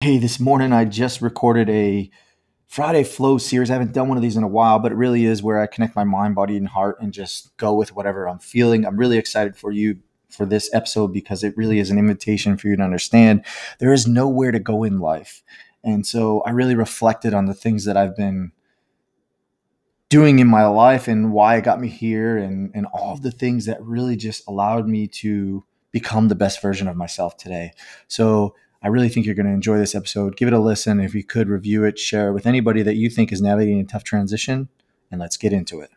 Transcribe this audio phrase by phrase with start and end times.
[0.00, 2.08] Hey, this morning I just recorded a
[2.68, 3.68] Friday flow series.
[3.68, 5.66] I haven't done one of these in a while, but it really is where I
[5.66, 8.86] connect my mind, body, and heart and just go with whatever I'm feeling.
[8.86, 9.98] I'm really excited for you
[10.30, 13.44] for this episode because it really is an invitation for you to understand
[13.80, 15.42] there is nowhere to go in life.
[15.82, 18.52] And so I really reflected on the things that I've been
[20.10, 23.32] doing in my life and why it got me here and, and all of the
[23.32, 27.72] things that really just allowed me to become the best version of myself today.
[28.06, 30.36] So I really think you're going to enjoy this episode.
[30.36, 31.00] Give it a listen.
[31.00, 33.84] If you could review it, share it with anybody that you think is navigating a
[33.84, 34.68] tough transition,
[35.10, 35.90] and let's get into it.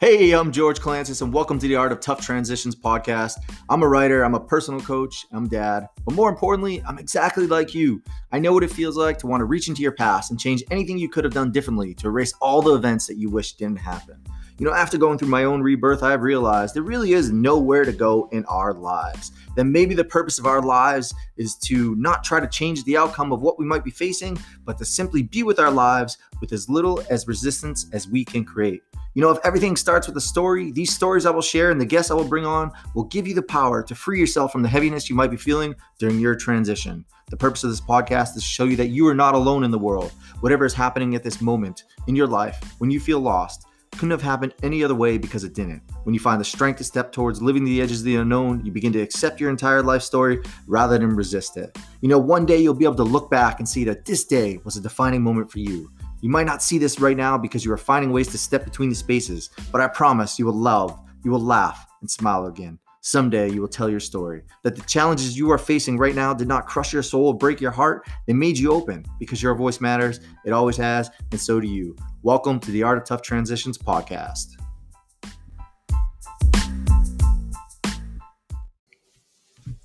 [0.00, 3.36] Hey, I'm George Clancis, and welcome to the Art of Tough Transitions podcast.
[3.68, 7.72] I'm a writer, I'm a personal coach, I'm dad, but more importantly, I'm exactly like
[7.72, 8.02] you.
[8.32, 10.64] I know what it feels like to want to reach into your past and change
[10.72, 13.78] anything you could have done differently to erase all the events that you wish didn't
[13.78, 14.20] happen.
[14.56, 17.92] You know, after going through my own rebirth, I've realized there really is nowhere to
[17.92, 19.32] go in our lives.
[19.56, 23.32] Then maybe the purpose of our lives is to not try to change the outcome
[23.32, 26.68] of what we might be facing, but to simply be with our lives with as
[26.68, 28.84] little as resistance as we can create.
[29.14, 31.84] You know, if everything starts with a story, these stories I will share and the
[31.84, 34.68] guests I will bring on will give you the power to free yourself from the
[34.68, 37.04] heaviness you might be feeling during your transition.
[37.28, 39.72] The purpose of this podcast is to show you that you are not alone in
[39.72, 40.12] the world.
[40.40, 44.22] Whatever is happening at this moment in your life, when you feel lost, couldn't have
[44.22, 45.82] happened any other way because it didn't.
[46.02, 48.72] When you find the strength to step towards living the edges of the unknown, you
[48.72, 51.78] begin to accept your entire life story rather than resist it.
[52.00, 54.60] You know, one day you'll be able to look back and see that this day
[54.64, 55.90] was a defining moment for you.
[56.20, 58.88] You might not see this right now because you are finding ways to step between
[58.88, 62.78] the spaces, but I promise you will love, you will laugh, and smile again.
[63.06, 64.44] Someday you will tell your story.
[64.62, 67.60] That the challenges you are facing right now did not crush your soul or break
[67.60, 68.08] your heart.
[68.26, 70.20] They made you open because your voice matters.
[70.46, 71.94] It always has, and so do you.
[72.22, 74.52] Welcome to the Art of Tough Transitions podcast.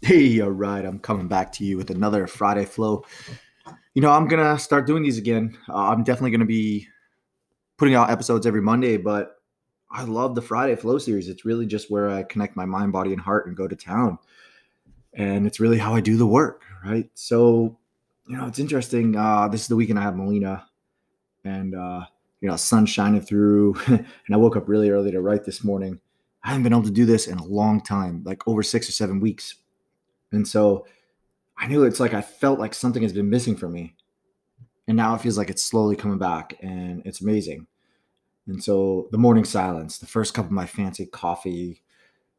[0.02, 3.04] Hey, all right, I'm coming back to you with another Friday flow.
[3.96, 5.58] You know, I'm gonna start doing these again.
[5.68, 6.88] Uh, I'm definitely gonna be
[7.78, 9.39] putting out episodes every Monday, but
[9.92, 11.30] I love the Friday Flow series.
[11.30, 14.20] It's really just where I connect my mind, body, and heart and go to town.
[15.14, 17.10] And it's really how I do the work, right?
[17.16, 17.78] So,
[18.28, 19.16] you know, it's interesting.
[19.16, 20.68] Uh, this is the weekend I have Melina,
[21.44, 22.02] and uh,
[22.42, 23.76] you know, sun shining through.
[23.88, 26.00] and I woke up really early to write this morning.
[26.44, 28.92] I haven't been able to do this in a long time, like over six or
[28.92, 29.56] seven weeks.
[30.32, 30.86] And so
[31.58, 33.96] I knew it's like I felt like something has been missing for me.
[34.88, 37.68] And now it feels like it's slowly coming back and it's amazing.
[38.50, 41.84] And so the morning silence, the first cup of my fancy coffee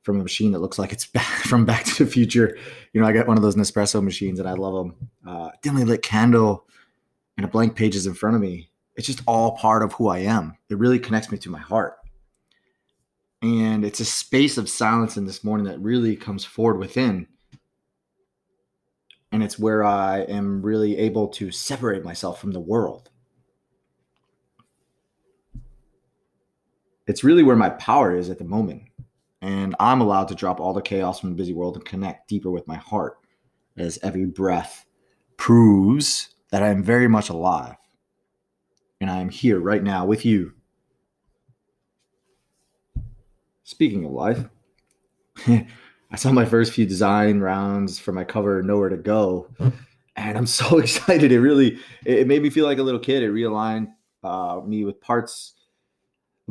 [0.02, 2.58] from a machine that looks like it's back from Back to the Future.
[2.92, 5.10] You know, I got one of those Nespresso machines and I love them.
[5.26, 6.66] Uh, dimly lit candle
[7.36, 10.08] and a blank page is in front of me it's just all part of who
[10.08, 10.58] I am.
[10.68, 11.96] It really connects me to my heart.
[13.40, 17.26] And it's a space of silence in this morning that really comes forward within.
[19.32, 23.08] And it's where I am really able to separate myself from the world.
[27.10, 28.84] It's really where my power is at the moment.
[29.42, 32.52] And I'm allowed to drop all the chaos from the busy world and connect deeper
[32.52, 33.18] with my heart
[33.76, 34.86] as every breath
[35.36, 37.74] proves that I am very much alive
[39.00, 40.52] and I am here right now with you.
[43.64, 44.44] Speaking of life,
[45.48, 49.48] I saw my first few design rounds for my cover, Nowhere to Go,
[50.14, 51.32] and I'm so excited.
[51.32, 53.24] It really it made me feel like a little kid.
[53.24, 53.88] It realigned
[54.22, 55.54] uh, me with parts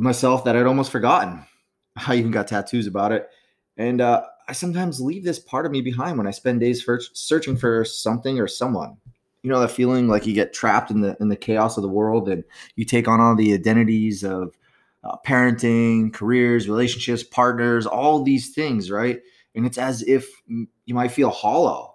[0.00, 1.44] myself that I'd almost forgotten.
[2.06, 3.28] I even got tattoos about it,
[3.76, 6.84] and uh, I sometimes leave this part of me behind when I spend days
[7.14, 8.96] searching for something or someone.
[9.42, 11.88] You know that feeling like you get trapped in the in the chaos of the
[11.88, 12.44] world and
[12.76, 14.54] you take on all the identities of
[15.02, 19.20] uh, parenting careers relationships partners all these things right?
[19.54, 21.94] And it's as if you might feel hollow.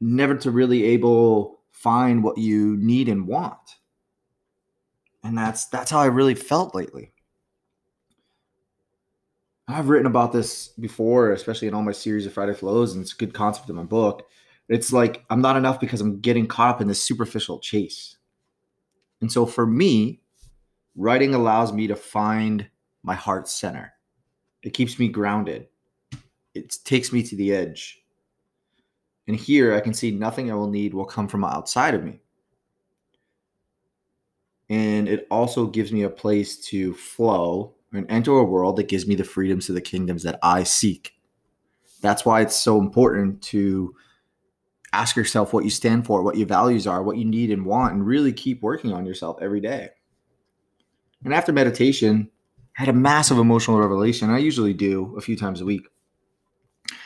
[0.00, 3.76] Never to really able find what you need and want
[5.24, 7.12] and that's that's how i really felt lately
[9.68, 13.12] i've written about this before especially in all my series of friday flows and it's
[13.12, 14.28] a good concept in my book
[14.72, 18.16] it's like I'm not enough because I'm getting caught up in this superficial chase.
[19.20, 20.22] And so for me,
[20.96, 22.66] writing allows me to find
[23.02, 23.92] my heart center.
[24.62, 25.68] It keeps me grounded.
[26.54, 28.02] It takes me to the edge.
[29.28, 32.21] And here I can see nothing I will need will come from outside of me.
[34.72, 39.06] And it also gives me a place to flow and enter a world that gives
[39.06, 41.12] me the freedoms to the kingdoms that I seek.
[42.00, 43.94] That's why it's so important to
[44.94, 47.92] ask yourself what you stand for, what your values are, what you need and want,
[47.92, 49.90] and really keep working on yourself every day.
[51.22, 52.30] And after meditation,
[52.78, 54.30] I had a massive emotional revelation.
[54.30, 55.86] I usually do a few times a week.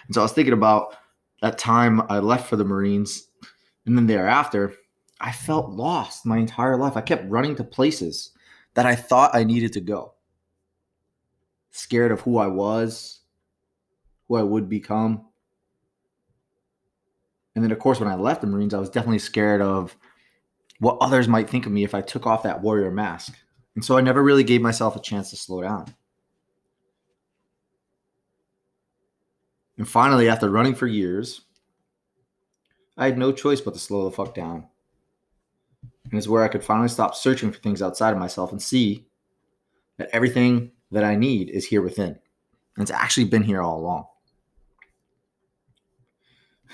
[0.07, 0.97] And so I was thinking about
[1.43, 3.27] that time I left for the Marines
[3.87, 4.73] and then thereafter,
[5.21, 6.97] I felt lost my entire life.
[6.97, 8.33] I kept running to places
[8.75, 10.13] that I thought I needed to go.
[11.71, 13.21] Scared of who I was,
[14.29, 15.27] who I would become.
[17.55, 19.97] And then, of course, when I left the Marines, I was definitely scared of
[20.79, 23.35] what others might think of me if I took off that warrior mask.
[23.75, 25.95] And so I never really gave myself a chance to slow down.
[29.79, 31.43] And finally, after running for years,
[32.97, 34.67] I had no choice but to slow the fuck down.
[36.11, 39.07] And it's where I could finally stop searching for things outside of myself and see
[39.99, 42.19] that everything that I need is here within.
[42.77, 44.07] And it's actually been here all along.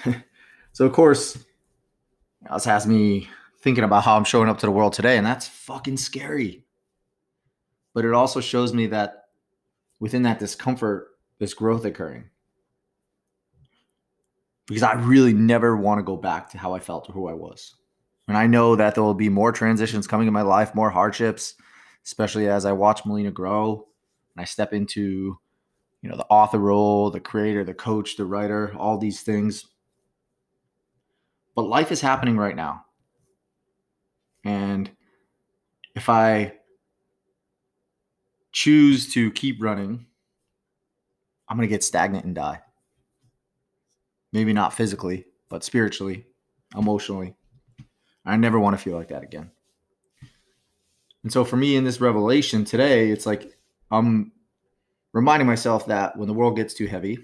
[0.73, 1.39] so, of course,
[2.53, 3.29] this has me
[3.61, 6.65] thinking about how I'm showing up to the world today, and that's fucking scary.
[7.95, 9.25] But it also shows me that
[10.01, 11.09] within that discomfort,
[11.39, 12.25] there's growth occurring
[14.67, 17.35] because I really never want to go back to how I felt or who I
[17.35, 17.75] was.
[18.29, 21.55] And I know that there will be more transitions coming in my life, more hardships,
[22.05, 23.87] especially as I watch Molina grow
[24.35, 25.39] and I step into,
[26.01, 29.67] you know, the author role, the creator, the coach, the writer, all these things.
[31.55, 32.85] But life is happening right now.
[34.45, 34.91] And
[35.95, 36.55] if I
[38.53, 40.07] choose to keep running,
[41.49, 42.61] I'm going to get stagnant and die.
[44.33, 46.27] Maybe not physically, but spiritually,
[46.77, 47.35] emotionally.
[48.25, 49.51] I never want to feel like that again.
[51.23, 53.57] And so for me in this revelation today, it's like
[53.91, 54.33] I'm
[55.13, 57.19] reminding myself that when the world gets too heavy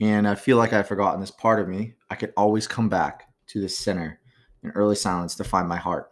[0.00, 3.28] and I feel like I've forgotten this part of me, I can always come back
[3.48, 4.20] to the center
[4.62, 6.10] in early silence to find my heart.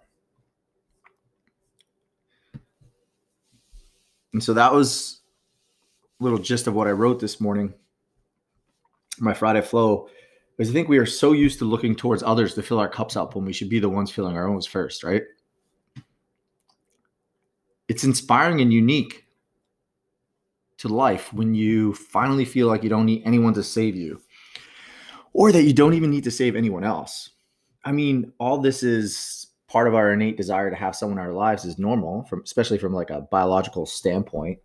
[4.33, 5.21] And so that was
[6.21, 7.75] a little gist of what I wrote this morning
[9.19, 10.09] my Friday flow
[10.59, 13.17] is I think we are so used to looking towards others to fill our cups
[13.17, 15.23] up when we should be the ones filling our own first, right?
[17.89, 19.27] It's inspiring and unique
[20.79, 24.21] to life when you finally feel like you don't need anyone to save you
[25.33, 27.31] or that you don't even need to save anyone else.
[27.85, 31.33] I mean, all this is part of our innate desire to have someone in our
[31.33, 34.59] lives is normal from especially from like a biological standpoint.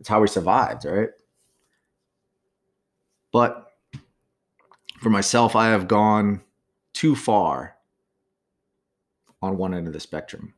[0.00, 1.10] It's how we survived, right?
[3.32, 3.69] But
[5.00, 6.42] for myself, I have gone
[6.92, 7.76] too far
[9.42, 10.54] on one end of the spectrum.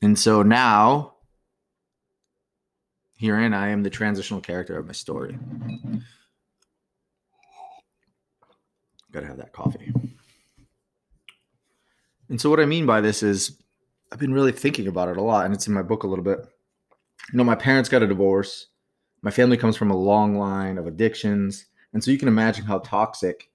[0.00, 1.14] And so now,
[3.16, 5.38] herein, I am the transitional character of my story.
[9.12, 9.92] Gotta have that coffee.
[12.28, 13.58] And so, what I mean by this is,
[14.10, 16.24] I've been really thinking about it a lot, and it's in my book a little
[16.24, 16.38] bit.
[17.32, 18.68] You know, my parents got a divorce
[19.22, 21.66] my family comes from a long line of addictions.
[21.92, 23.50] And so you can imagine how toxic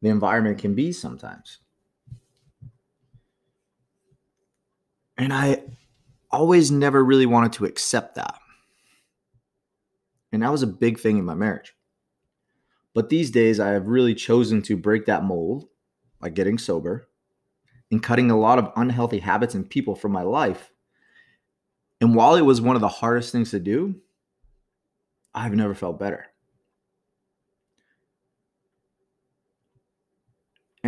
[0.00, 1.58] the environment can be sometimes.
[5.16, 5.62] And I
[6.30, 8.38] always never really wanted to accept that.
[10.32, 11.74] And that was a big thing in my marriage.
[12.94, 15.68] But these days, I have really chosen to break that mold
[16.20, 17.08] by getting sober
[17.90, 20.70] and cutting a lot of unhealthy habits and people from my life.
[22.00, 23.96] And while it was one of the hardest things to do,
[25.34, 26.26] I've never felt better.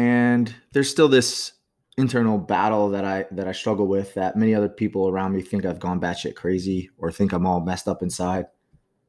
[0.00, 1.52] And there's still this
[1.98, 5.66] internal battle that I that I struggle with that many other people around me think
[5.66, 8.46] I've gone batshit crazy or think I'm all messed up inside.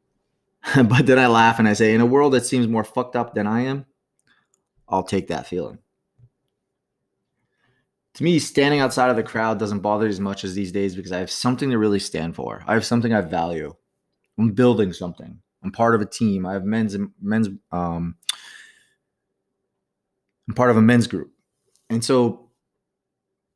[0.76, 3.34] but then I laugh and I say, in a world that seems more fucked up
[3.34, 3.86] than I am,
[4.90, 5.80] I'll take that feeling.
[8.16, 11.14] To me, standing outside of the crowd doesn't bother as much as these days because
[11.14, 12.66] I have something to really stand for.
[12.68, 13.74] I have something I value.
[14.38, 15.40] I'm building something.
[15.64, 16.46] I'm part of a team.
[16.46, 18.18] I have men's men's um
[20.48, 21.32] I'm part of a men's group.
[21.90, 22.50] And so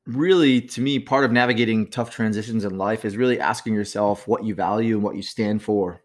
[0.06, 4.44] really to me part of navigating tough transitions in life is really asking yourself what
[4.44, 6.02] you value and what you stand for.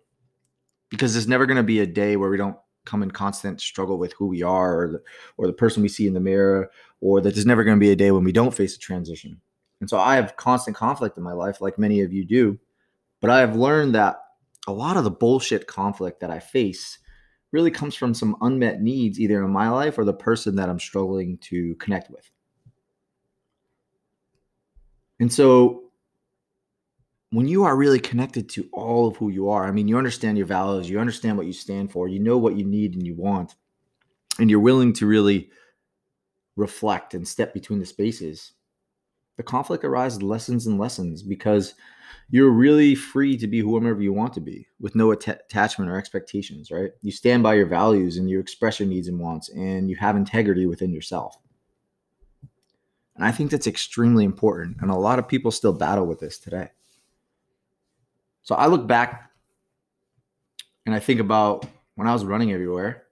[0.90, 3.99] Because there's never going to be a day where we don't come in constant struggle
[3.99, 5.02] with who we are or the,
[5.37, 6.70] or the person we see in the mirror
[7.00, 9.40] or that there's never going to be a day when we don't face a transition.
[9.80, 12.58] And so I have constant conflict in my life like many of you do.
[13.20, 14.16] But I have learned that
[14.66, 16.99] a lot of the bullshit conflict that I face
[17.52, 20.78] really comes from some unmet needs, either in my life or the person that I'm
[20.78, 22.30] struggling to connect with.
[25.19, 25.85] And so
[27.30, 30.38] when you are really connected to all of who you are, I mean, you understand
[30.38, 33.14] your values, you understand what you stand for, you know what you need and you
[33.14, 33.54] want,
[34.38, 35.50] and you're willing to really
[36.57, 38.52] reflect and step between the spaces
[39.40, 41.73] the conflict arises lessons and lessons because
[42.31, 45.97] you're really free to be whomever you want to be with no att- attachment or
[45.97, 46.90] expectations, right?
[47.02, 50.17] You stand by your values and you express your needs and wants and you have
[50.17, 51.37] integrity within yourself.
[53.17, 54.79] And I think that's extremely important.
[54.81, 56.71] And a lot of people still battle with this today.
[58.43, 59.31] So I look back
[60.87, 63.05] and I think about when I was running everywhere.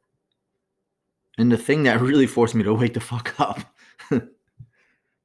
[1.37, 3.61] And the thing that really forced me to wake the fuck up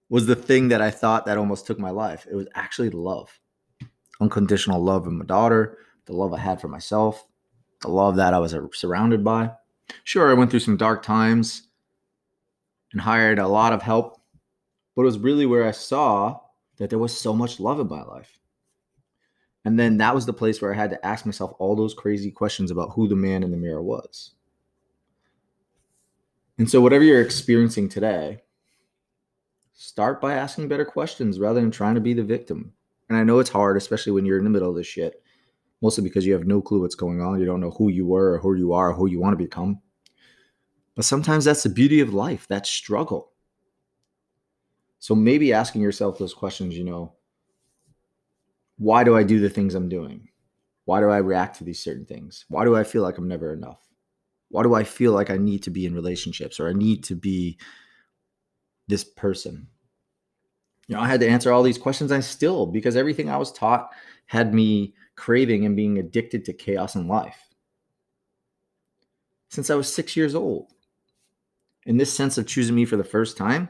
[0.09, 2.27] was the thing that I thought that almost took my life.
[2.29, 3.39] It was actually love
[4.21, 7.25] unconditional love of my daughter, the love I had for myself,
[7.81, 9.51] the love that I was uh, surrounded by.
[10.03, 11.67] Sure, I went through some dark times
[12.91, 14.21] and hired a lot of help,
[14.95, 16.39] but it was really where I saw
[16.77, 18.39] that there was so much love in my life.
[19.65, 22.31] And then that was the place where I had to ask myself all those crazy
[22.31, 24.31] questions about who the man in the mirror was.
[26.57, 28.43] And so, whatever you're experiencing today,
[29.73, 32.73] start by asking better questions rather than trying to be the victim.
[33.13, 35.21] And I know it's hard, especially when you're in the middle of this shit,
[35.83, 37.39] mostly because you have no clue what's going on.
[37.39, 39.43] You don't know who you were or who you are or who you want to
[39.43, 39.79] become.
[40.95, 43.31] But sometimes that's the beauty of life, that struggle.
[44.97, 47.13] So maybe asking yourself those questions, you know,
[48.79, 50.29] why do I do the things I'm doing?
[50.85, 52.45] Why do I react to these certain things?
[52.49, 53.87] Why do I feel like I'm never enough?
[54.49, 57.15] Why do I feel like I need to be in relationships or I need to
[57.15, 57.59] be
[58.87, 59.67] this person?
[60.87, 62.11] You know, I had to answer all these questions.
[62.11, 63.89] I still, because everything I was taught
[64.25, 67.37] had me craving and being addicted to chaos in life
[69.53, 70.71] since I was six years old.
[71.85, 73.69] In this sense of choosing me for the first time,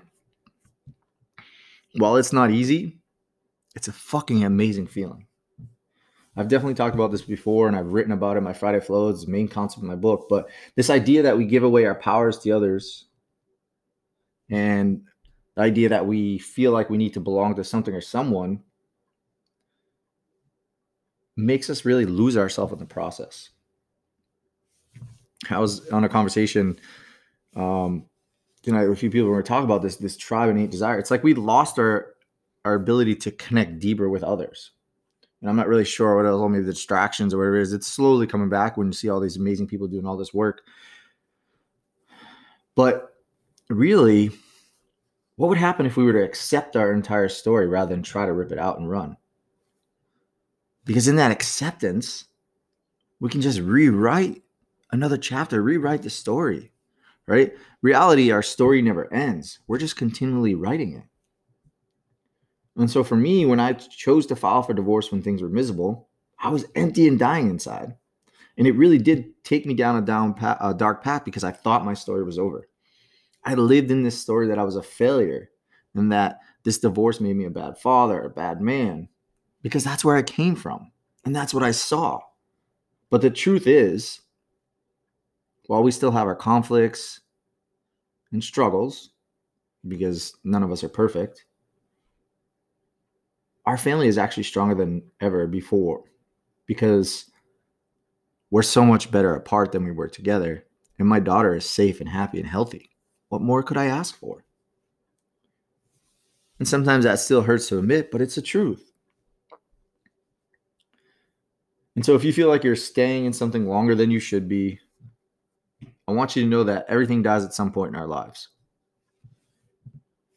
[1.96, 3.00] while it's not easy,
[3.76, 5.28] it's a fucking amazing feeling.
[6.38, 9.26] I've definitely talked about this before and I've written about it in my Friday Flows,
[9.26, 10.28] the main concept of my book.
[10.30, 13.06] But this idea that we give away our powers to others
[14.50, 15.02] and
[15.56, 18.62] the idea that we feel like we need to belong to something or someone
[21.36, 23.50] makes us really lose ourselves in the process.
[25.50, 26.80] I was on a conversation,
[27.56, 28.06] um,
[28.64, 30.72] you know, a few people when we were talking about this this tribe and innate
[30.72, 30.98] desire.
[30.98, 32.16] It's like we lost our
[32.66, 34.72] our ability to connect deeper with others.
[35.42, 37.74] And I'm not really sure what else, maybe the distractions or whatever it is.
[37.74, 40.62] It's slowly coming back when you see all these amazing people doing all this work.
[42.76, 43.14] But
[43.70, 44.32] really,
[45.44, 48.32] what would happen if we were to accept our entire story rather than try to
[48.32, 49.18] rip it out and run?
[50.86, 52.24] Because in that acceptance,
[53.20, 54.42] we can just rewrite
[54.94, 56.72] another chapter, rewrite the story,
[57.28, 57.52] right?
[57.82, 59.60] Reality, our story never ends.
[59.68, 61.04] We're just continually writing it.
[62.78, 66.08] And so for me, when I chose to file for divorce when things were miserable,
[66.40, 67.98] I was empty and dying inside.
[68.58, 71.52] And it really did take me down a down path, a dark path because I
[71.52, 72.70] thought my story was over.
[73.46, 75.50] I lived in this story that I was a failure
[75.96, 79.10] and that this divorce made me a bad father, a bad man,
[79.62, 80.92] because that's where I came from
[81.26, 82.20] and that's what I saw.
[83.10, 84.22] But the truth is,
[85.68, 87.22] while we still have our conflicts
[88.32, 89.12] and struggles,
[89.88, 91.46] because none of us are perfect,
[93.66, 96.04] our family is actually stronger than ever before
[96.66, 97.30] because
[98.50, 100.66] we're so much better apart than we were together.
[101.00, 102.93] And my daughter is safe and happy and healthy.
[103.34, 104.46] What more could I ask for?
[106.60, 108.92] And sometimes that still hurts to admit, but it's the truth.
[111.96, 114.80] And so if you feel like you're staying in something longer than you should be,
[116.08, 118.50] I want you to know that everything dies at some point in our lives.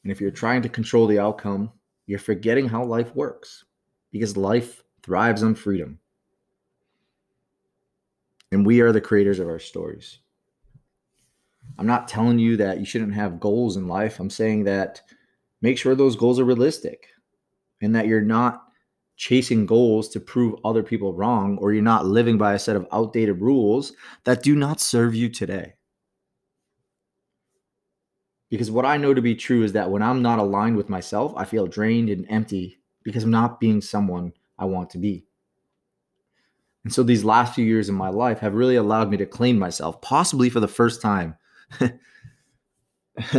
[0.02, 1.72] And if you're trying to control the outcome,
[2.06, 3.66] you're forgetting how life works
[4.10, 5.98] because life thrives on freedom.
[8.52, 10.20] And we are the creators of our stories.
[11.78, 14.18] I'm not telling you that you shouldn't have goals in life.
[14.18, 15.02] I'm saying that
[15.60, 17.08] make sure those goals are realistic
[17.80, 18.62] and that you're not
[19.16, 22.86] chasing goals to prove other people wrong or you're not living by a set of
[22.92, 23.92] outdated rules
[24.24, 25.74] that do not serve you today.
[28.50, 31.32] Because what I know to be true is that when I'm not aligned with myself,
[31.36, 35.26] I feel drained and empty because I'm not being someone I want to be.
[36.84, 39.58] And so these last few years in my life have really allowed me to claim
[39.58, 41.36] myself, possibly for the first time
[41.80, 41.98] and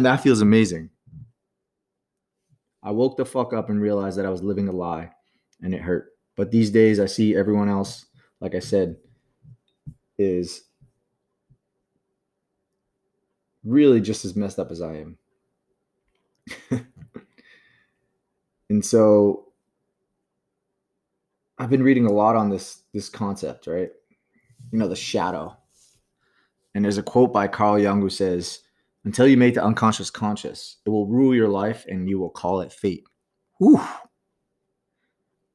[0.05, 0.89] that feels amazing.
[2.83, 5.11] I woke the fuck up and realized that I was living a lie
[5.61, 6.11] and it hurt.
[6.35, 8.05] But these days I see everyone else,
[8.39, 8.97] like I said,
[10.17, 10.63] is
[13.63, 15.17] really just as messed up as I am.
[18.69, 19.47] and so
[21.57, 23.89] I've been reading a lot on this this concept, right?
[24.71, 25.56] You know, the shadow.
[26.77, 28.59] And there's a quote by Carl Jung who says,
[29.03, 32.61] Until you make the unconscious conscious, it will rule your life and you will call
[32.61, 33.03] it fate.
[33.57, 33.81] Whew.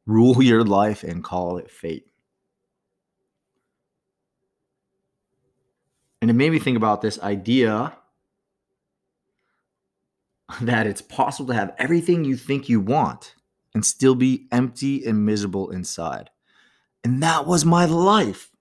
[0.05, 2.07] Rule your life and call it fate.
[6.21, 7.97] And it made me think about this idea
[10.61, 13.37] that it's possible to have everything you think you want
[13.77, 16.31] and still be empty and miserable inside.
[17.05, 18.52] And that was my life.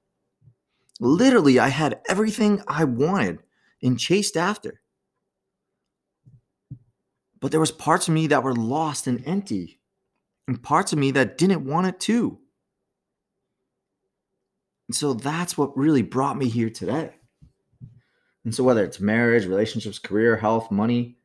[1.03, 3.39] Literally, I had everything I wanted
[3.81, 4.81] and chased after.
[7.39, 9.79] But there was parts of me that were lost and empty,
[10.47, 12.37] and parts of me that didn't want it too.
[14.87, 17.15] And so that's what really brought me here today.
[18.45, 21.17] And so whether it's marriage, relationships, career, health, money,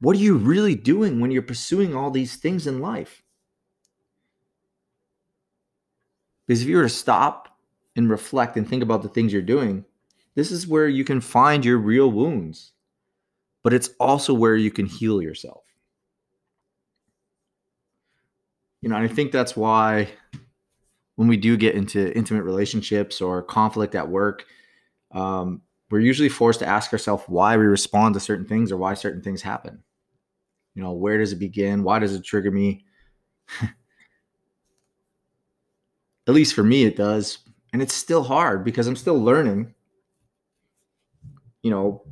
[0.00, 3.22] what are you really doing when you're pursuing all these things in life?
[6.48, 7.55] Because if you were to stop
[7.96, 9.84] and reflect and think about the things you're doing,
[10.34, 12.72] this is where you can find your real wounds,
[13.64, 15.64] but it's also where you can heal yourself.
[18.82, 20.08] You know, and I think that's why
[21.16, 24.44] when we do get into intimate relationships or conflict at work,
[25.12, 28.94] um, we're usually forced to ask ourselves why we respond to certain things or why
[28.94, 29.82] certain things happen.
[30.74, 31.82] You know, where does it begin?
[31.82, 32.84] Why does it trigger me?
[36.28, 37.38] At least for me, it does.
[37.76, 39.74] And it's still hard because I'm still learning,
[41.60, 42.04] you know,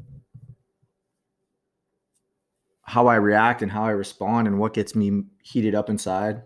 [2.82, 6.42] how I react and how I respond and what gets me heated up inside.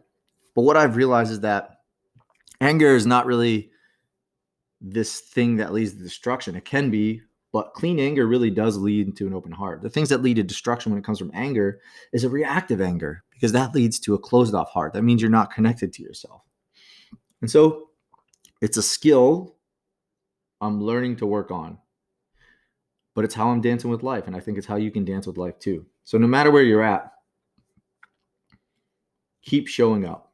[0.55, 1.81] But what I've realized is that
[2.61, 3.73] anger is not really
[4.81, 6.55] this thing that leads to destruction.
[6.55, 7.21] It can be,
[7.53, 9.83] but clean anger really does lead to an open heart.
[9.83, 11.81] The things that lead to destruction when it comes from anger
[12.13, 14.93] is a reactive anger because that leads to a closed off heart.
[14.93, 16.43] That means you're not connected to yourself.
[17.41, 17.88] And so
[18.61, 19.57] it's a skill
[20.61, 21.79] I'm learning to work on.
[23.15, 24.27] But it's how I'm dancing with life.
[24.27, 25.87] And I think it's how you can dance with life too.
[26.05, 27.13] So no matter where you're at,
[29.43, 30.33] keep showing up.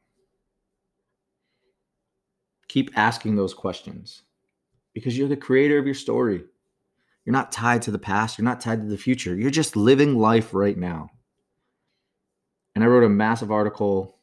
[2.68, 4.22] Keep asking those questions
[4.94, 6.44] because you're the creator of your story.
[7.24, 9.34] You're not tied to the past, you're not tied to the future.
[9.34, 11.08] You're just living life right now.
[12.74, 14.13] And I wrote a massive article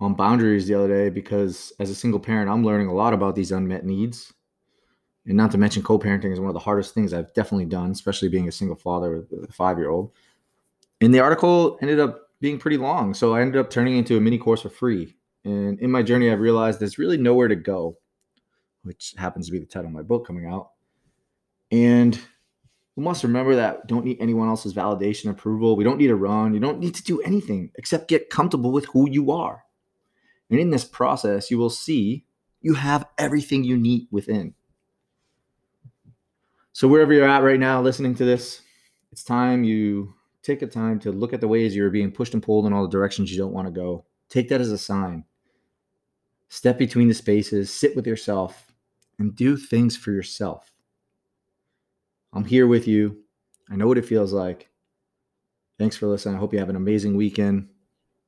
[0.00, 3.34] on boundaries the other day because as a single parent, I'm learning a lot about
[3.34, 4.32] these unmet needs.
[5.26, 7.90] And not to mention co parenting is one of the hardest things I've definitely done,
[7.90, 10.12] especially being a single father with a five year old.
[11.00, 13.12] And the article ended up being pretty long.
[13.12, 15.16] So I ended up turning into a mini course for free.
[15.44, 17.98] And in my journey, I've realized there's really nowhere to go,
[18.82, 20.70] which happens to be the title of my book coming out.
[21.70, 22.18] And
[22.96, 25.76] we must remember that don't need anyone else's validation approval.
[25.76, 26.54] We don't need to run.
[26.54, 29.62] You don't need to do anything except get comfortable with who you are.
[30.50, 32.26] And in this process, you will see
[32.60, 34.54] you have everything you need within.
[36.72, 38.62] So, wherever you're at right now listening to this,
[39.12, 42.42] it's time you take a time to look at the ways you're being pushed and
[42.42, 44.04] pulled in all the directions you don't want to go.
[44.28, 45.24] Take that as a sign.
[46.48, 48.72] Step between the spaces, sit with yourself,
[49.18, 50.72] and do things for yourself.
[52.32, 53.22] I'm here with you.
[53.70, 54.68] I know what it feels like.
[55.78, 56.36] Thanks for listening.
[56.36, 57.68] I hope you have an amazing weekend.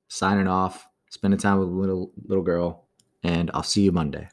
[0.09, 2.89] Signing off spending time with a little little girl,
[3.23, 4.29] and I'll see you Monday.